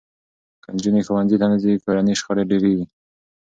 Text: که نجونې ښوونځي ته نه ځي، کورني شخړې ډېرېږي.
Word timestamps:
که 0.63 0.69
نجونې 0.75 1.01
ښوونځي 1.05 1.37
ته 1.41 1.45
نه 1.51 1.57
ځي، 1.63 1.73
کورني 1.83 2.13
شخړې 2.19 2.43
ډېرېږي. 2.49 2.85